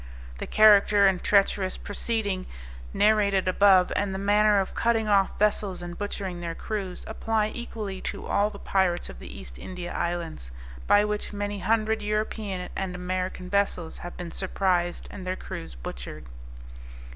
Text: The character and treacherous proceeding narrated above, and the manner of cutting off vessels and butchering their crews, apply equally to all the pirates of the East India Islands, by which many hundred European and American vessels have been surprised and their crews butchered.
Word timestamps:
The 0.39 0.47
character 0.47 1.05
and 1.05 1.23
treacherous 1.23 1.77
proceeding 1.77 2.47
narrated 2.91 3.47
above, 3.47 3.93
and 3.95 4.15
the 4.15 4.17
manner 4.17 4.59
of 4.59 4.73
cutting 4.73 5.07
off 5.07 5.37
vessels 5.37 5.83
and 5.83 5.95
butchering 5.95 6.41
their 6.41 6.55
crews, 6.55 7.03
apply 7.07 7.49
equally 7.53 8.01
to 8.01 8.25
all 8.25 8.49
the 8.49 8.57
pirates 8.57 9.09
of 9.09 9.19
the 9.19 9.39
East 9.39 9.59
India 9.59 9.93
Islands, 9.93 10.49
by 10.87 11.05
which 11.05 11.33
many 11.33 11.59
hundred 11.59 12.01
European 12.01 12.67
and 12.75 12.95
American 12.95 13.47
vessels 13.47 13.99
have 13.99 14.17
been 14.17 14.31
surprised 14.31 15.07
and 15.11 15.27
their 15.27 15.35
crews 15.35 15.75
butchered. 15.75 16.25